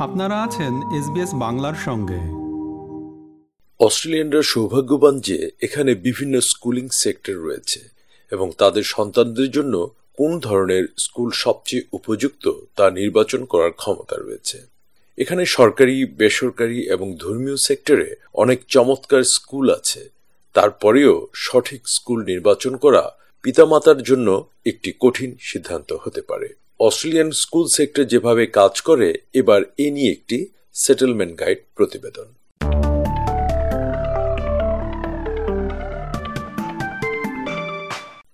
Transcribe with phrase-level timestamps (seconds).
[0.00, 2.20] আপনারা আছেন এসবিএস বাংলার সঙ্গে।
[3.80, 7.80] অস্ট্রেলিয়ানরা সৌভাগ্যবান যে এখানে বিভিন্ন স্কুলিং সেক্টর রয়েছে
[8.30, 14.58] এবং তাদের সন্তানদের জন্য কোন ধরনের স্কুল সবচেয়ে উপযুক্ত তা নির্বাচন করার ক্ষমতা রয়েছে।
[15.18, 20.08] এখানে সরকারি, বেসরকারি এবং ধর্মীয় সেক্টরে অনেক চমৎকার স্কুল আছে।
[20.52, 23.10] তারপরেও সঠিক স্কুল নির্বাচন করা
[23.42, 26.48] পিতামাতার জন্য একটি কঠিন সিদ্ধান্ত হতে পারে।
[26.80, 32.24] অস্ট্রেলিয়ান স্কুল সেক্টর যেভাবে কাজ করে, এবার এ নিয়ে একটি সেটেলমেন্ট গাইড প্রতিবেদন।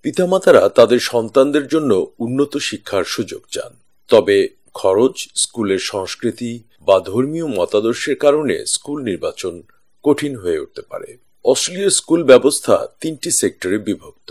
[0.01, 3.75] পিতামাতারা তাদের সন্তানদের জন্য উন্নত শিক্ষার সুযোগ চান।
[4.07, 9.63] তবে খরচ, স্কুলের সংস্কৃতি বা ধর্মীয় মতাদর্শের কারণে স্কুল নির্বাচন
[10.03, 14.29] কঠিন হয়ে উঠতে পারে। অস্ট্রেলীয় স্কুল ব্যবস্থা তিনটি সেক্টরে বিভক্ত।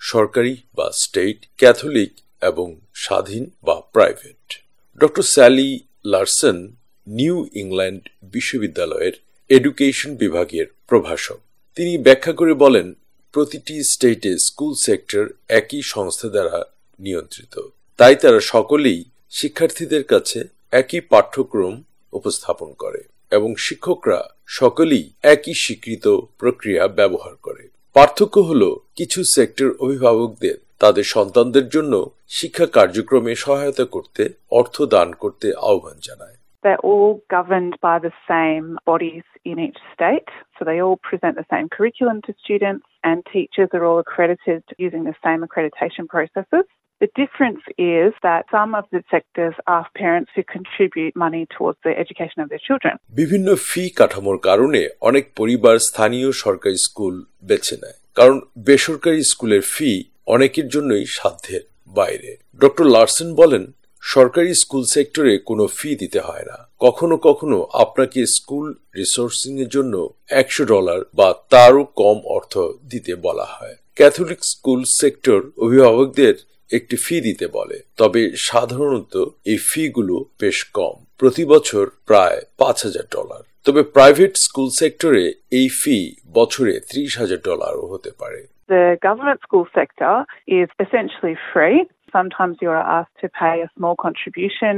[0.00, 4.62] সরকারি বা স্টেট ক্যাথলিক এবং স্বাধীন বা private.
[4.98, 6.72] Doctor Sally Larson,
[7.06, 9.12] New England বিশ্ববিদ্যালয়ের
[9.48, 11.38] এডুকেশন বিভাগের প্রভাষক।
[11.76, 12.94] তিনি ব্যাখ্যা করে বলেন,
[13.32, 16.64] প্রতিটি স্টেটে স্কুল সেক্টর একই সংস্থা দ্বারা
[17.00, 17.60] নিয়ন্ত্রিত।
[17.96, 21.82] তাই তারা সকলেই শিক্ষার্থীদের কাছে একই পাঠ্যক্রম
[22.12, 30.54] উপস্থাপন করে এবং শিক্ষকরা সকলেই একই স্বীকৃত প্রক্রিয়া ব্যবহার করে। পার্থক্য হল, কিছু সেক্টর অভিভাবকদের
[30.82, 31.92] তাদের সন্তানদের জন্য
[32.38, 38.66] শিক্ষা কার্যক্রমে সহায়তা করতে অর্থ দান করতে আহ্বান জানায় They're all governed by the same
[38.86, 40.28] bodies in each state.
[40.54, 45.02] So they all present the same curriculum to students, and teachers are all accredited using
[45.04, 46.64] the same accreditation processes.
[47.00, 51.92] The difference is that some of the sectors ask parents to contribute money towards the
[51.98, 52.92] education of their children.
[53.20, 58.36] বিভিন্ন ফি কাঠামোর কারণে অনেক পরিবার স্থানীয় সরকারি school বেছে নেয় কারণ
[58.68, 59.90] বেসরকারি স্কুলের ফি
[60.26, 63.66] অনেকের জন্যই সাধ্যের বাইরে। ডক্টর লার্সেন বলেন,
[64.00, 70.08] সরকারি স্কুল সেক্টরে কোনো ফি দিতে হয় না। কখনো কখনো আপনাকে স্কুল রিসোর্সিং এর জন্য
[70.28, 72.58] একশো ডলার বা তারও কম অর্থ
[72.90, 76.34] দিতে বলা হয়। ক্যাথলিক স্কুল সেক্টর অভিভাবকদের
[76.72, 83.04] একটি ফি দিতে বলে, তবে সাধারণত এই ফিগুলো বেশ কম। প্রতি বছর প্রায় পাঁচ হাজার
[83.10, 85.23] ডলার। তবে প্রাইভেট স্কুল সেক্টরে
[85.59, 85.97] এই ফি
[86.37, 90.15] বছরে ত্রিশ হাজার ডলারও হতে পারে The government school sector
[90.59, 91.77] is essentially free.
[92.11, 94.75] Sometimes you are asked to pay a small contribution,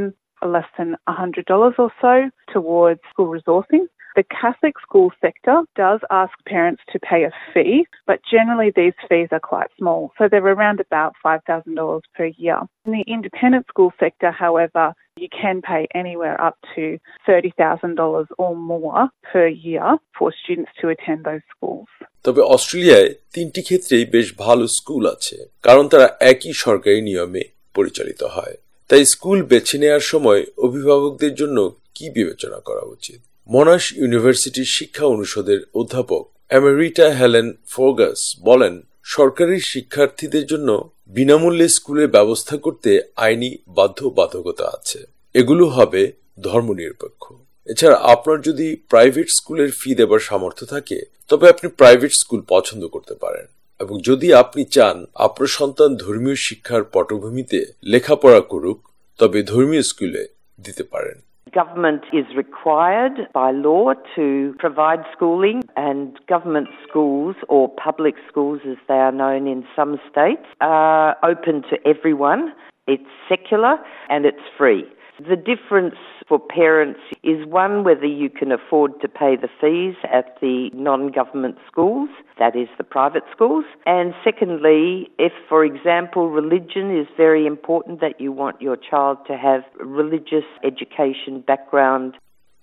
[0.56, 2.14] less than $100 or so,
[2.54, 3.86] towards school resourcing.
[4.17, 9.27] The Catholic school sector does ask parents to pay a fee, but generally these fees
[9.33, 10.13] are quite small.
[10.17, 12.61] So they're around about $5,000 per year.
[12.87, 19.09] In the independent school sector, however, you can pay anywhere up to $30,000 or more
[19.33, 21.89] per year for students to attend those schools.
[22.25, 27.43] তবে অস্ট্রেলিয়ায় তিনটি ক্ষেত্রেই বেশ ভালো school আছে কারণ তারা একই সরকারি নিয়মে
[27.75, 28.57] পরিচালিত হয়
[28.91, 31.59] তাই স্কুল বেছে নেওয়ার সময় অভিভাবকদের জন্য
[31.97, 40.47] কি বিবেচনা করা উচিত মনাশ ইউনিভার্সিটির শিক্ষা অনুষদের অধ্যাপক অ্যামেরিটা হেলেন ফোগাস বলেন, সরকারি শিক্ষার্থীদের
[40.47, 44.99] জন্য বিনামূল্যে স্কুলের ব্যবস্থা করতে আইনি বাধ্যবাধকতা আছে।
[45.35, 47.33] এগুলো হবে ধর্মনিরপেক্ষ।
[47.67, 53.15] এছাড়া আপনার যদি প্রাইভেট স্কুলের ফি দেবার সামর্থ্য থাকে, তবে আপনি প্রাইভেট স্কুল পছন্দ করতে
[53.15, 53.47] পারেন।
[53.81, 58.89] এবং যদি আপনি চান আপনার সন্তান ধর্মীয় শিক্ষার পটভূমিতে লেখাপড়া করুক,
[59.19, 60.29] তবে ধর্মীয় স্কুলে
[60.61, 61.21] দিতে পারেন।
[61.55, 68.77] Government is required by law to provide schooling, and government schools, or public schools as
[68.89, 72.53] they are known in some states, are open to everyone.
[72.89, 73.77] It's secular
[74.11, 74.85] and it's free.
[75.21, 75.95] The difference
[76.27, 81.13] for parents is one, whether you can afford to pay the fees at the non
[81.13, 87.47] government schools, that is the private schools, and secondly, if, for example, religion is very
[87.47, 92.09] important, that you want your child to have religious education background.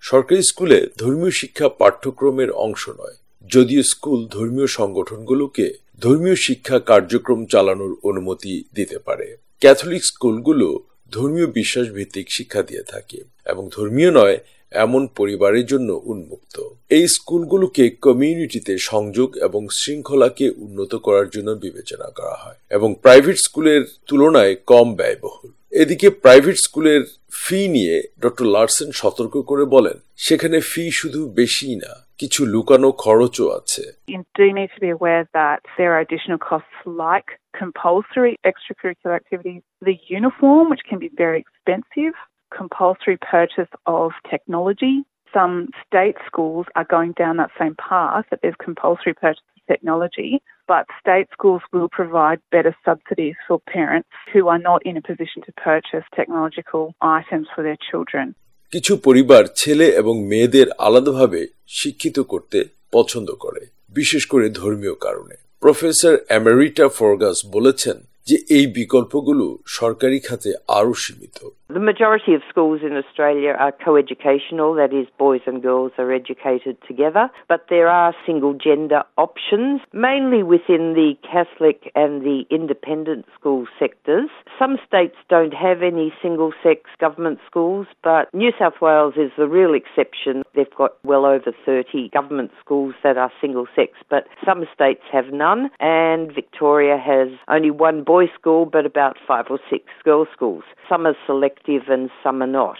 [0.02, 3.16] সরকারি স্কুলে ধর্মীয় শিক্ষা পাঠ্যক্রমের অংশ নয়
[3.50, 5.66] যদিও school ধর্মীয় সংগঠনগুলোকে
[6.04, 9.26] ধর্মীয় শিক্ষা কার্যক্রম চালানোর অনুমতি দিতে পারে
[9.62, 10.68] ক্যাথলিক স্কুলগুলো
[11.16, 13.18] ধর্মীয় বিশ্বাস ভিত্তিক শিক্ষা দিয়ে থাকে
[13.52, 14.36] এবং ধর্মীয় নয়,
[14.72, 16.56] এমন পরিবারের জন্য উন্মুক্ত।
[16.96, 23.82] এই স্কুলগুলোকে কমিউনিটিতে সংযোগ এবং শৃঙ্খলাকে উন্নত করার জন্য বিবেচনা করা হয় এবং প্রাইভেট স্কুলের
[24.08, 25.50] তুলনায় কম ব্যয়বহুল।
[25.82, 27.02] এদিকে প্রাইভেট স্কুলের
[27.42, 33.45] ফি নিয়ে ডক্টর লার্সেন সতর্ক করে বলেন, সেখানে ফি শুধু বেশিই না কিছু লুকানো খরচও
[33.59, 33.83] আছে
[34.13, 37.29] You do need to be aware that there are additional costs like
[37.61, 42.13] compulsory extracurricular activities, the uniform, which can be very expensive,
[42.59, 44.95] compulsory purchase of technology.
[45.37, 50.41] Some state schools are going down that same path that there's compulsory purchase of technology,
[50.67, 55.39] but state schools will provide better subsidies for parents who are not in a position
[55.45, 58.35] to purchase technological items for their children.
[58.72, 66.16] কিছু পরিবার ছেলে এবং মেয়েদের আলাদাভাবে শিক্ষিত করতে পছন্দ করে, বিশেষ করে ধর্মীয় কারণে। প্রফেসর
[66.26, 67.96] অ্যামেরিটা ফরগাস বলেছেন
[68.26, 74.74] যে, এই বিকল্পগুলো সরকারি খাতে আরও সীমিত। The majority of schools in Australia are co-educational,
[74.74, 80.42] that is, boys and girls are educated together, but there are single gender options, mainly
[80.42, 84.28] within the Catholic and the independent school sectors.
[84.58, 89.48] Some states don't have any single sex government schools, but New South Wales is the
[89.48, 90.42] real exception.
[90.54, 95.32] They've got well over 30 government schools that are single sex, but some states have
[95.32, 100.64] none, and Victoria has only one boys' school, but about five or six girls' schools.
[100.86, 101.16] Some are
[101.62, 102.76] selective and some are not.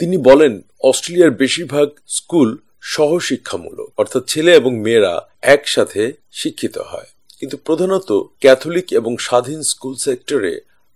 [0.00, 2.48] তিনি বলেন, অস্ট্রেলিয়ার বেশিরভাগ school
[2.94, 5.14] সহশিক্ষামূলক, অর্থাৎ ছেলে এবং মেয়েরা
[5.54, 6.02] একসাথে
[6.32, 8.10] শিক্ষিত হয় কিন্তু প্রধানত
[8.40, 10.52] ক্যাথলিক এবং স্বাধীন স্কুল সেক্টরে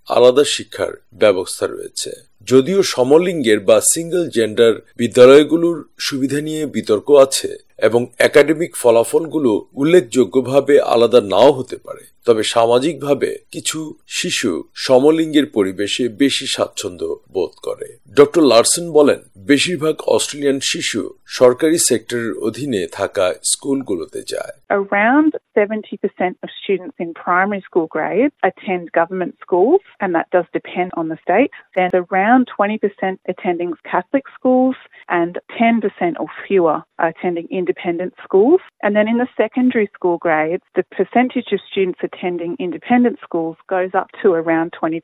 [0.09, 2.11] আলাদা শিক্ষার ব্যবস্থা রয়েছে
[2.49, 11.21] যদিও সমলিঙ্গের বা সিঙ্গল জেন্ডার বিদ্যালয়গুলোর সুবিধা নিয়ে বিতর্ক আছে এবং একাডেমিক ফলাফলগুলো উল্লেখযোগ্যভাবে আলাদা
[11.33, 13.79] নাও হতে পারে তবে সামাজিকভাবে কিছু
[14.11, 19.21] শিশু সমলিঙ্গের পরিবেশে বেশি স্বাচ্ছন্দ্য বোধ করে ডক্টর লার্সন বলেন
[19.51, 21.01] বেশিরভাগ অস্ট্রেলিয়ান শিশু
[21.39, 28.83] সরকারি সেক্টরের অধীনে থাকা স্কুলগুলোতে যায় Around 70% of students in primary school grades attend
[28.93, 31.51] government schools, and that does depend on the state.
[31.77, 34.75] There's around 20% attending Catholic schools,
[35.10, 35.81] and 10%
[36.19, 38.62] or fewer are attending independent schools.
[38.81, 43.92] And then in the secondary school grades, the percentage of students attending independent schools goes
[43.94, 45.02] up to around 20%.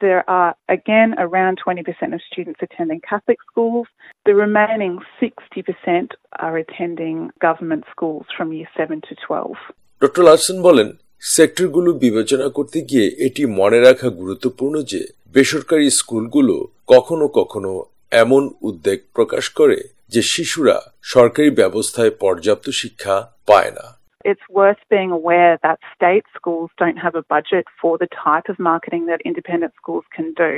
[0.00, 3.86] There are again around 20% of students attending Catholic schools.
[4.26, 9.56] The remaining 60% are attending government schools from year 7 to 12.
[10.02, 10.88] Doctor Larson বলেন
[11.36, 15.00] সেক্টরগুলো বিবেচনা করতে গিয়ে এটি মনে রাখা গুরুত্বপূর্ণ যে
[15.37, 16.55] বেসরকারি স্কুলগুলো
[16.87, 17.71] কখনো কখনো
[18.11, 19.79] এমন উদ্বেগ প্রকাশ করে
[20.13, 20.77] যে শিশুরা
[21.13, 23.15] সরকারি ব্যবস্থায় পর্যাপ্ত শিক্ষা
[23.49, 23.85] পায় না
[24.31, 28.57] It's worth being aware that state schools don't have a budget for the type of
[28.71, 30.53] marketing that independent schools can do.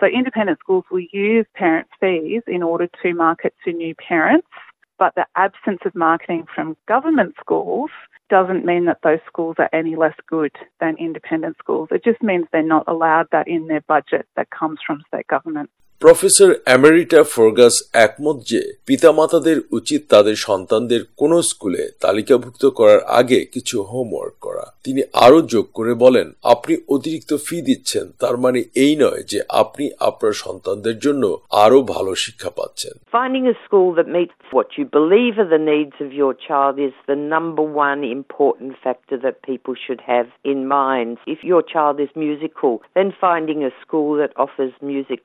[0.00, 4.52] So, independent schools will use parent fees in order to market to new parents,
[5.02, 7.92] but the absence of marketing from government schools
[8.32, 11.90] doesn't mean that those schools are any less good than independent schools.
[11.90, 15.68] It just means they're not allowed that in their budget that comes from state government.
[16.02, 17.74] Professor emerita Fergus
[18.06, 25.02] একমত যে পিতামাতাদের উচিত তাদের সন্তানদের কোনো স্কুলে তালিকাভুক্ত করার আগে কিছু হোমওয়ার্ক করা তিনি
[25.24, 30.34] আরও যোগ করে বলেন আপনি অতিরিক্ত ফি দিচ্ছেন তার মানে এই নয় যে আপনি আপনার
[30.44, 31.22] সন্তানদের জন্য
[31.64, 35.96] আরও ভালো শিক্ষা পাচ্ছেন Finding a school that meets what you believe are the needs
[36.00, 41.12] of your child is the number one important factor that people should have in mind.
[41.26, 45.20] If your child is musical, then finding a school that offers music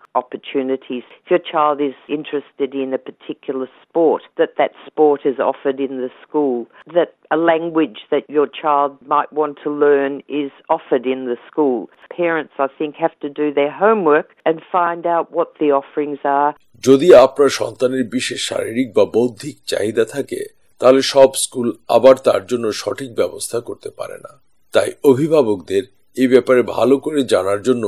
[0.69, 1.03] opportunities.
[1.25, 5.97] If your child is interested in a particular sport, that that sport is offered in
[5.97, 6.67] the school.
[6.93, 11.89] That a language that your child might want to learn is offered in the school.
[12.12, 16.53] Parents, I think, have to do their homework and find out what the offerings are
[16.83, 20.41] যদি আপনার সন্তানের বিশেষ শারীরিক বা বৌদ্ধিক চাহিদা থাকে
[20.81, 24.31] তাহলে সব স্কুল আবার তার জন্য সঠিক ব্যবস্থা করতে পারে না
[24.74, 25.83] তাই অভিভাবকদের
[26.17, 27.86] এই ব্যাপারে ভালো করে জানার জন্য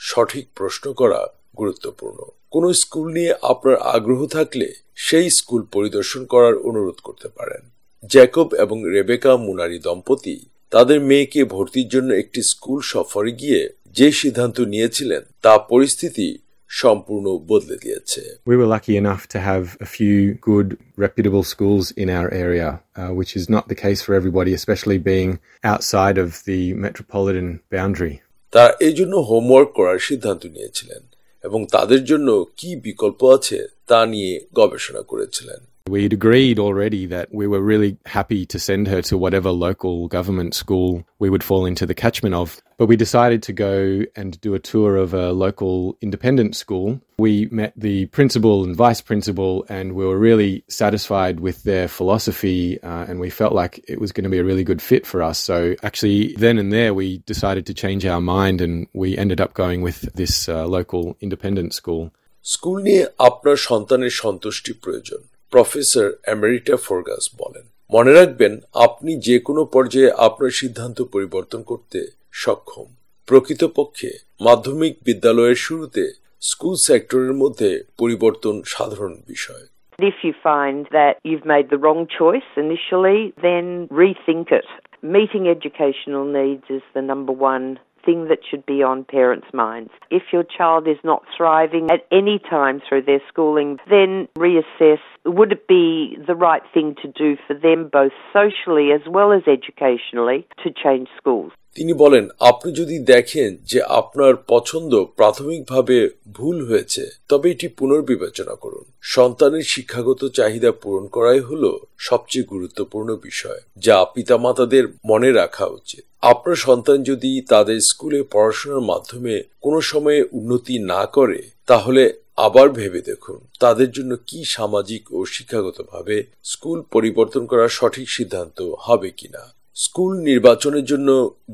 [0.00, 1.20] সঠিক প্রশ্ন করা
[1.56, 2.18] গুরুত্বপূর্ণ।
[2.50, 7.62] কোনো স্কুল নিয়ে আপনার আগ্রহ থাকলে সেই স্কুল পরিদর্শন করার অনুরোধ করতে পারেন।
[8.06, 10.36] জ্যাকব এবং রেবেকা মুনারি দম্পতি
[10.70, 16.28] তাদের মেয়েকে ভর্তির জন্য একটি স্কুল সফরে গিয়ে যে সিদ্ধান্ত নিয়েছিলেন তা পরিস্থিতি
[16.68, 20.18] সম্পূর্ণ বদলে দিয়েছে। We were lucky enough to have a few
[20.50, 20.68] good,
[21.04, 25.30] reputable schools in our area, uh, which is not the case for everybody, especially being
[25.72, 28.16] outside of the metropolitan boundary.
[28.50, 31.02] তারা এই জন্য হোমওয়ার্ক করার সিদ্ধান্ত নিয়েছিলেন।
[31.46, 37.47] এবং তাদের জন্য কি বিকল্প আছে তা নিয়ে গবেষণা করেছিলেন। We'd agreed already that we
[37.47, 41.85] were really happy to send her to whatever local government school we would fall into
[41.85, 42.61] the catchment of.
[42.77, 47.01] But we decided to go and do a tour of a local independent school.
[47.17, 52.81] We met the principal and vice principal, and we were really satisfied with their philosophy,
[52.81, 55.21] uh, and we felt like it was going to be a really good fit for
[55.21, 55.39] us.
[55.39, 59.53] So, actually, then and there, we decided to change our mind, and we ended up
[59.53, 62.11] going with this uh, local independent school.
[62.43, 65.21] School নিয়ে আপনার সন্তানের সন্তুষ্টি প্রয়োজন
[65.52, 68.52] professor এমেরিটা ফোরগাস বলেন মনে রাখবেন
[68.86, 71.98] আপনি যে কোনো পর্যায়ে আপনার সিদ্ধান্ত পরিবর্তন করতে
[72.32, 72.88] সক্ষম
[73.28, 74.10] প্রকৃতপক্ষে
[74.40, 76.04] মাধ্যমিক বিদ্যালয়ের শুরুতে
[76.42, 79.66] স্কুল সেক্টরের মধ্যে পরিবর্তন সাধারণ বিষয়
[79.98, 83.64] If you find that you've made the wrong choice initially, then
[84.02, 84.68] rethink it.
[85.16, 87.66] Meeting educational needs is the number one
[88.06, 89.90] thing that should be on parents' minds.
[90.10, 95.52] If your child is not thriving at any time through their schooling, then reassess would
[95.52, 100.46] it be the right thing to do for them, both socially as well as educationally,
[100.62, 101.52] to change schools?
[101.74, 105.96] তিনি বলেন, আপনি যদি দেখেন যে আপনার পছন্দ প্রাথমিকভাবে
[106.32, 111.64] ভুল হয়েছে, তবে এটি পুনর্বিবেচনা করুন সন্তানের শিক্ষাগত চাহিদা পূরণ করাই হল
[111.98, 119.34] সবচেয়ে গুরুত্বপূর্ণ বিষয়, যা পিতামাতাদের মনে রাখা উচিত আপনার সন্তান যদি তাদের স্কুলে পড়াশোনার মাধ্যমে
[119.60, 122.02] কোনো সময়ে উন্নতি না করে, তাহলে
[122.38, 129.10] আবার ভেবে দেখুন, তাদের জন্য কি সামাজিক ও শিক্ষাগতভাবে স্কুল পরিবর্তন করার সঠিক সিদ্ধান্ত হবে
[129.10, 129.42] কিনা?
[129.76, 131.08] স্কুল নির্বাচনের জন্য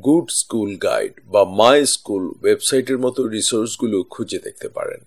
[0.07, 5.01] গুড স্কুল গাইড বা মাই স্কুল ওয়েবসাইটের মতো রিসোর্সগুলো খুঁজে দেখতে পারেন।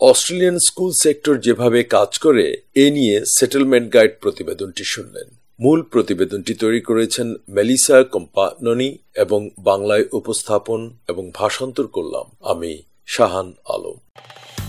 [0.00, 5.28] অস্ট্রেলিয়ান স্কুল সেক্টর যেভাবে কাজ করে, এ নিয়ে সেটেলমেন্ট গাইড প্রতিবেদনটি শুনলেন।
[5.60, 13.96] মূল প্রতিবেদনটি তৈরি করেছেন মেলিসা কম্পাননি এবং বাংলায় উপস্থাপন এবং ভাষান্তর করলাম আমি শাহান আলম।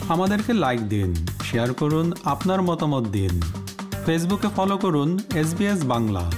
[0.09, 3.41] আমাদেরকে লাইক দিন শেয়ার করুন, আপনার মতামত দিন।
[4.05, 6.31] ফেসবুকে ফলো করুন এস বাংলা